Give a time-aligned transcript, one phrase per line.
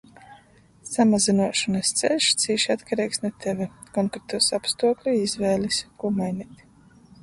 [0.91, 6.71] Samazynuošonys ceļš cīši atkareigs nu Teve, konkretūs apstuokļu i izvēlis– kū maineit.